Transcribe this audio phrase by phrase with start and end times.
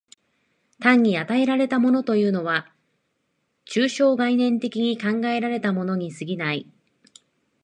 [0.79, 2.73] 単に与えられたものというものは、
[3.67, 6.65] 抽象概念的に考えられたものに過ぎない。